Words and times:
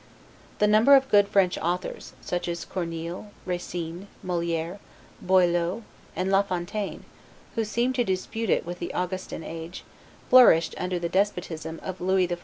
The 0.57 0.65
number 0.65 0.95
of 0.95 1.09
good 1.11 1.27
French 1.27 1.59
authors, 1.59 2.13
such 2.21 2.47
as 2.47 2.65
Corneille, 2.65 3.29
Racine, 3.45 4.07
Moliere, 4.23 4.79
Boileau, 5.21 5.83
and 6.15 6.31
La 6.31 6.41
Fontaine, 6.41 7.03
who 7.53 7.63
seemed 7.63 7.93
to 7.93 8.03
dispute 8.03 8.49
it 8.49 8.65
with 8.65 8.79
the 8.79 8.91
Augustan 8.95 9.43
age, 9.43 9.83
flourished 10.27 10.73
under 10.79 10.97
the 10.97 11.07
despotism 11.07 11.79
of 11.83 12.01
Lewis 12.01 12.25
XIV. 12.31 12.39